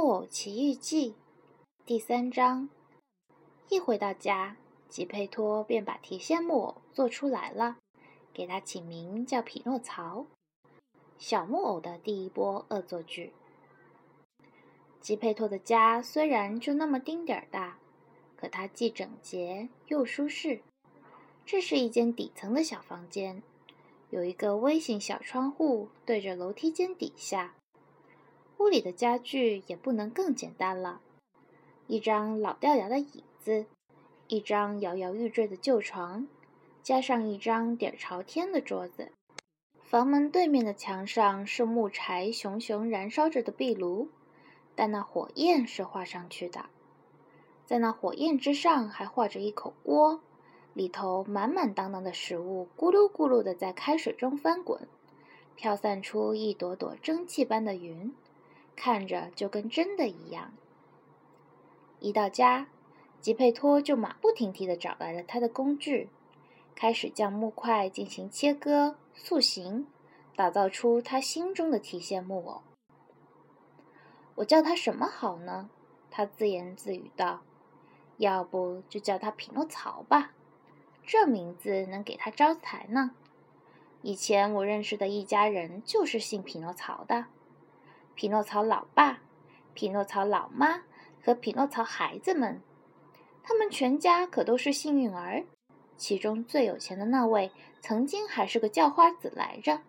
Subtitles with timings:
[0.00, 1.10] 木偶奇遇记》
[1.84, 2.68] 第三章。
[3.68, 4.56] 一回到家，
[4.88, 7.78] 吉佩托便把提线木偶做出来了，
[8.32, 10.26] 给他起名叫匹诺曹。
[11.18, 13.32] 小木偶的第一波恶作剧。
[15.00, 17.80] 吉佩托的家虽然就那么丁点儿大，
[18.36, 20.60] 可它既整洁又舒适。
[21.44, 23.42] 这是一间底层的小房间，
[24.10, 27.56] 有一个微型小窗户对着楼梯间底下。
[28.58, 31.00] 屋里的家具也不能更简单了，
[31.86, 33.66] 一张老掉牙的椅子，
[34.26, 36.26] 一张摇摇欲坠的旧床，
[36.82, 39.12] 加上一张底朝天的桌子。
[39.80, 44.08] 房门对面的墙上是木柴熊熊燃烧着的壁炉，
[44.74, 46.66] 但那火焰是画上去的，
[47.64, 50.20] 在那火焰之上还画着一口锅，
[50.74, 54.86] 里头满满当当的食物咕噜咕噜的在开水中翻滚，
[55.54, 58.12] 飘散出一朵朵蒸汽般的云。
[58.78, 60.52] 看着就跟真的一样。
[61.98, 62.68] 一到家，
[63.20, 66.08] 吉佩托就马不停蹄地找来了他的工具，
[66.76, 69.88] 开始将木块进行切割、塑形，
[70.36, 72.62] 打造出他心中的提线木偶。
[74.36, 75.68] 我叫他什么好呢？
[76.08, 77.42] 他自言自语道
[78.18, 80.30] ：“要不就叫他匹诺曹吧，
[81.04, 83.10] 这名字能给他招财呢。
[84.02, 87.26] 以前我认识的一家人就是姓匹诺曹的。”
[88.18, 89.20] 匹诺曹老爸、
[89.74, 90.82] 匹诺曹老妈
[91.22, 92.60] 和匹诺曹孩子们，
[93.44, 95.44] 他们全家可都是幸运儿。
[95.96, 99.82] 其中最有钱的那位，曾经还是个叫花子来着。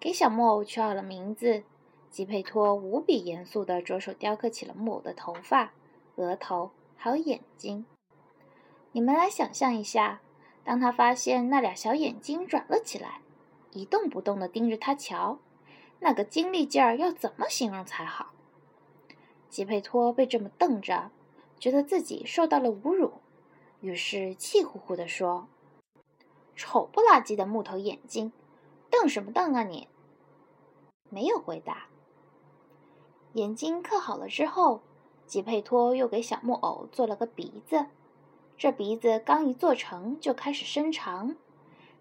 [0.00, 1.64] 给小木偶取好了名字，
[2.08, 5.72] 吉佩托无比严肃地着手雕刻起了木偶的头发、
[6.14, 7.84] 额头还有眼睛。
[8.92, 10.22] 你们来想象一下，
[10.64, 13.20] 当他发现那俩小眼睛转了起来，
[13.72, 15.38] 一动不动地盯着他瞧。
[16.04, 18.34] 那个精力劲儿要怎么形容才好？
[19.48, 21.10] 吉佩托被这么瞪着，
[21.58, 23.14] 觉得自己受到了侮辱，
[23.80, 25.48] 于是气呼呼地说
[26.54, 28.34] ：“丑不拉几的木头眼睛，
[28.90, 29.88] 瞪什么瞪啊你？”
[31.08, 31.86] 没有回答。
[33.32, 34.82] 眼睛刻好了之后，
[35.26, 37.86] 吉佩托又给小木偶做了个鼻子。
[38.58, 41.34] 这鼻子刚一做成，就开始伸长，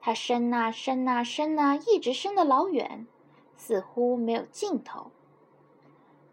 [0.00, 3.06] 它伸啊伸啊伸啊，一直伸得老远。
[3.60, 5.10] 似乎没有尽头。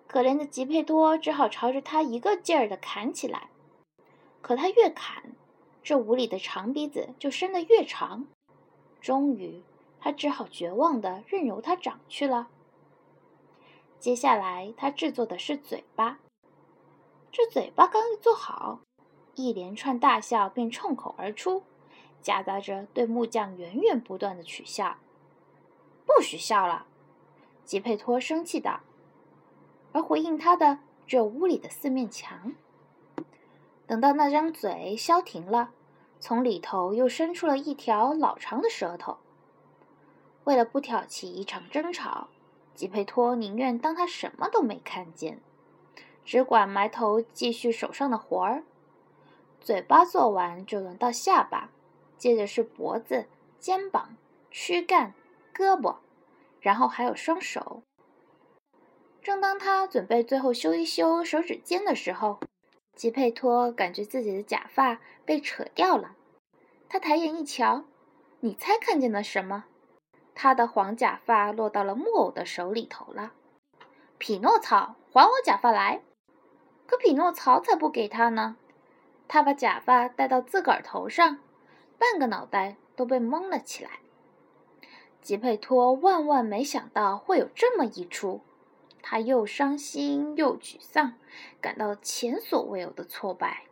[0.07, 3.49] 可怜的吉佩多只好朝着他一个劲儿地砍起来。
[4.41, 5.33] 可他越砍，
[5.83, 8.25] 这无理的长鼻子就伸得越长。
[9.01, 9.61] 终于，
[9.99, 12.47] 他只好绝望地任由它长去了。
[13.99, 16.19] 接下来，他制作的是嘴巴。
[17.29, 18.79] 这嘴巴刚一做好，
[19.35, 21.63] 一连串大笑便冲口而出，
[22.21, 24.97] 夹杂着对木匠源源不断的取笑。
[26.05, 26.85] 不许笑了！
[27.67, 28.79] 吉佩托生气道，
[29.91, 32.53] 而回应他的只有屋里的四面墙。
[33.85, 35.71] 等到那张嘴消停了，
[36.21, 39.17] 从里头又伸出了一条老长的舌头。
[40.45, 42.29] 为了不挑起一场争吵，
[42.73, 45.41] 吉佩托宁愿当他什么都没看见，
[46.23, 48.63] 只管埋头继续手上的活儿。
[49.59, 51.69] 嘴巴做完，就轮到下巴，
[52.17, 53.27] 接着是脖子、
[53.59, 54.15] 肩膀、
[54.49, 55.13] 躯干、
[55.53, 55.97] 胳膊。
[56.61, 57.83] 然后还有双手。
[59.21, 62.39] 正当他准备最后修一修手指尖的时候，
[62.95, 66.15] 吉佩托感觉自己的假发被扯掉了。
[66.87, 67.83] 他抬眼一瞧，
[68.39, 69.65] 你猜看见了什么？
[70.33, 73.33] 他的黄假发落到了木偶的手里头了。
[74.17, 76.01] 匹诺曹，还我假发来！
[76.85, 78.55] 可匹诺曹才不给他呢。
[79.27, 81.39] 他把假发戴到自个儿头上，
[81.97, 83.99] 半个脑袋都被蒙了起来。
[85.27, 88.39] 吉佩托万万没想到会有这么一出，
[89.01, 91.15] 他又伤心又沮丧，
[91.59, 93.63] 感到前所未有的挫败。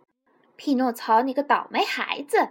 [0.58, 2.50] 匹诺曹，你个倒霉孩子！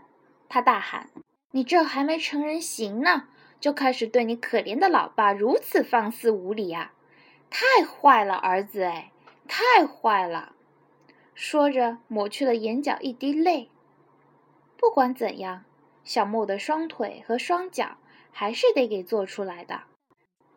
[0.49, 1.11] 他大喊
[1.53, 3.29] ：“你这还没成人形呢，
[3.61, 6.95] 就开始对你可怜的老爸如此放肆无礼啊！
[7.51, 8.85] 太坏了，儿子！
[8.85, 9.13] 哎，
[9.47, 10.55] 太坏了！”
[11.37, 13.69] 说着，抹去了眼角一滴泪。
[14.79, 15.65] 不管怎样，
[16.05, 17.99] 小木的双腿和双脚。
[18.37, 19.85] 还是得给做出来的。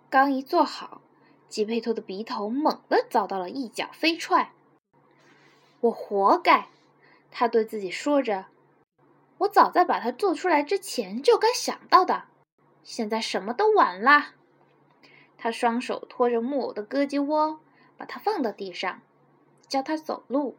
[0.09, 1.01] 刚一做好，
[1.47, 4.51] 吉佩托的鼻头猛地遭到了一脚飞踹。
[5.81, 6.69] 我活该，
[7.29, 8.45] 他对自己说着。
[9.38, 12.24] 我早在把它做出来之前就该想到的，
[12.83, 14.33] 现在什么都晚了。
[15.38, 17.59] 他双手托着木偶的胳肢窝，
[17.95, 19.01] 把它放到地上，
[19.68, 20.57] 教他走路。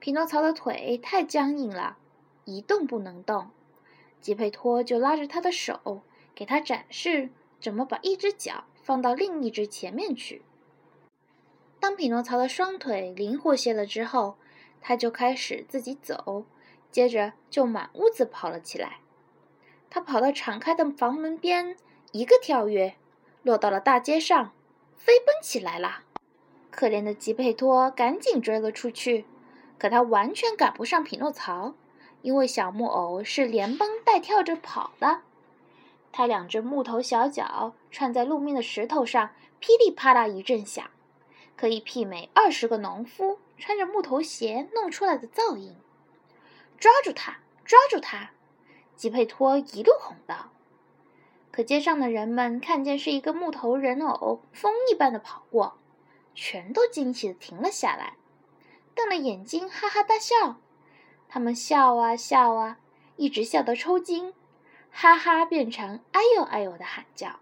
[0.00, 1.98] 匹诺曹的腿太僵硬了，
[2.46, 3.50] 一动不能动。
[4.20, 6.02] 吉佩托就拉着他的手，
[6.34, 7.30] 给他展示
[7.60, 10.42] 怎么把一只脚放到另一只前面去。
[11.78, 14.36] 当匹诺曹的双腿灵活些了之后，
[14.80, 16.44] 他就开始自己走，
[16.90, 18.98] 接着就满屋子跑了起来。
[19.88, 21.76] 他跑到敞开的房门边，
[22.12, 22.96] 一个跳跃，
[23.42, 24.52] 落到了大街上，
[24.96, 26.04] 飞奔起来了。
[26.70, 29.24] 可怜的吉佩托赶紧追了出去，
[29.78, 31.74] 可他完全赶不上匹诺曹，
[32.22, 35.22] 因为小木偶是连蹦带跳着跑的。
[36.12, 39.30] 他两只木头小脚串在路面的石头上，
[39.60, 40.90] 噼里啪啦一阵响，
[41.56, 45.76] 可以媲美二十个农夫穿着木头鞋弄出来的噪音。
[46.78, 47.38] 抓住他！
[47.64, 48.30] 抓住他！
[48.96, 50.50] 吉佩托一路吼道。
[51.52, 55.78] 可街上的人们看见是一个木头人偶，风一般的跑过，
[56.34, 58.14] 全都惊奇的停了下来，
[58.94, 60.60] 瞪了眼睛，哈哈大笑。
[61.32, 62.78] 他们笑啊笑啊，
[63.14, 64.34] 一直笑到抽筋。
[64.90, 67.38] 哈哈，变成哎呦哎呦的喊叫。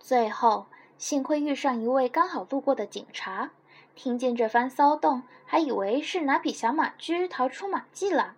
[0.00, 0.66] 最后，
[0.98, 3.52] 幸亏遇上一位刚好路过的警察，
[3.94, 8.34] 听见这番骚动，还以为是哪匹小马驹逃出马迹了。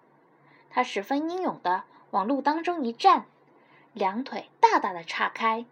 [0.68, 3.24] 他十分英勇的往路当中一站，
[3.94, 5.64] 两腿大大的岔开，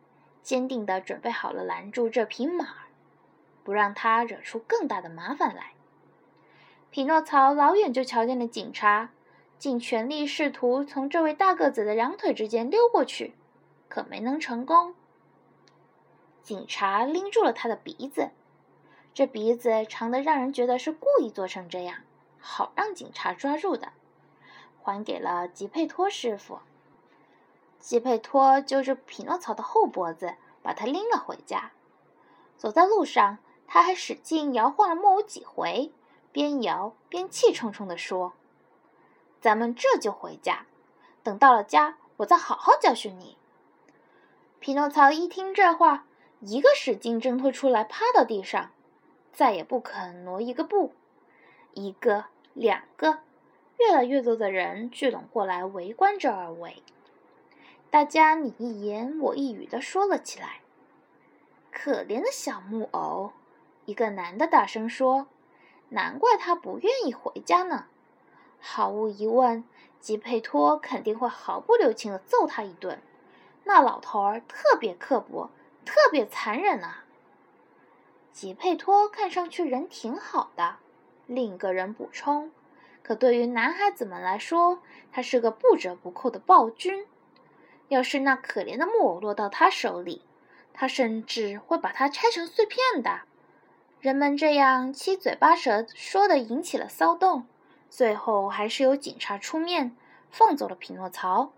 [0.43, 2.69] 坚定的准备好了拦住这匹马，
[3.63, 5.74] 不让他惹出更大的麻烦来。
[6.95, 9.11] 匹诺曹老远就瞧见了警察。
[9.59, 13.35] 尽全力试图从这位大个子的两腿之间溜过去，
[13.89, 14.95] 可没能成功。
[16.41, 18.31] 警察拎住了他的鼻子，
[19.13, 21.97] 这鼻子长得让人觉得是故意做成这样，
[22.39, 23.89] 好让警察抓住的，
[24.81, 26.61] 还给了吉佩托师傅。
[27.81, 31.73] 吉佩托揪着匹诺曹的后脖子，把他拎了回家。
[32.57, 35.91] 走在路上，他还使劲摇晃了木偶几回，
[36.35, 38.33] 边摇边气冲冲地说。
[39.41, 40.67] 咱们这就回家，
[41.23, 43.37] 等到了家，我再好好教训你。
[44.59, 46.07] 匹诺曹一听这话，
[46.41, 48.73] 一个使劲挣脱出来，趴到地上，
[49.33, 50.93] 再也不肯挪一个步。
[51.73, 53.21] 一个，两个，
[53.79, 56.83] 越来越多的人聚拢过来围观这二位，
[57.91, 60.63] 大家你一言我一语的说了起来。
[61.71, 63.33] 可怜的小木偶，
[63.85, 65.27] 一个男的大声说
[65.91, 67.87] ：“难怪他不愿意回家呢。”
[68.61, 69.65] 毫无疑问，
[70.01, 73.03] 吉佩托肯定会毫不留情地揍他一顿。
[73.65, 75.51] 那老头儿特别刻薄，
[75.85, 77.05] 特别残忍啊！
[78.33, 80.77] 吉佩托看上去人挺好的，
[81.27, 82.51] 另一个人补充。
[83.03, 84.81] 可对于男孩子们来说，
[85.13, 87.07] 他是个不折不扣的暴君。
[87.89, 90.23] 要是那可怜的木偶落到他手里，
[90.73, 93.21] 他甚至会把它拆成碎片的。
[94.05, 97.47] 人们这样七嘴八舌说的，引起了骚动。
[97.89, 99.97] 最后还是由警察出面
[100.31, 101.55] 放走了匹诺曹，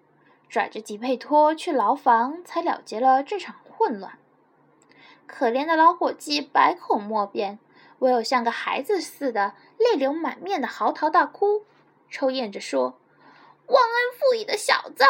[0.49, 4.17] 拽着吉佩托去牢房，才了结了这场混乱。
[5.27, 7.59] 可怜的老伙计百口莫辩，
[7.99, 11.65] 唯有像个孩子似的泪流满面的嚎啕大哭，
[12.09, 12.97] 抽咽着说
[13.67, 15.05] ：“忘恩负义的小子，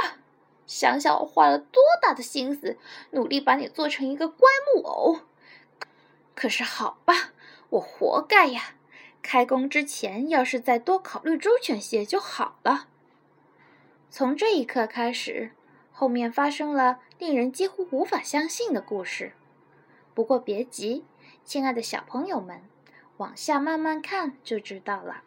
[0.66, 2.78] 想想我花了多大的心思，
[3.10, 5.18] 努力把你做成一个乖木偶，
[6.36, 7.32] 可是好吧，
[7.70, 8.74] 我活该呀。”
[9.20, 12.86] 开工之前，要是再多考虑周全些就好了。
[14.08, 15.50] 从这一刻开始，
[15.90, 19.32] 后面发生了令人几乎无法相信的故事。
[20.14, 21.04] 不过别急，
[21.44, 22.62] 亲爱的小朋友们，
[23.16, 25.24] 往下慢慢看就知道了。